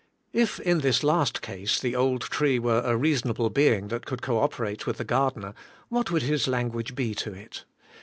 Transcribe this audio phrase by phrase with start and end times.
[0.33, 4.39] If, in this last case, the old tree were a reasonable being, that could co
[4.39, 5.53] operate with the gardener,
[5.89, 7.65] what would his language be to it?